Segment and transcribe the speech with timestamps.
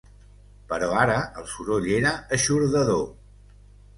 [0.71, 3.07] Però ara el soroll era eixordador